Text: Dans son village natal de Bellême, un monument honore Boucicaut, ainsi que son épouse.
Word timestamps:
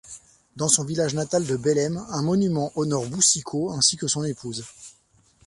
Dans 0.55 0.67
son 0.67 0.83
village 0.83 1.13
natal 1.13 1.45
de 1.45 1.55
Bellême, 1.55 2.03
un 2.09 2.23
monument 2.23 2.71
honore 2.73 3.05
Boucicaut, 3.05 3.69
ainsi 3.71 3.97
que 3.97 4.07
son 4.07 4.23
épouse. 4.23 4.65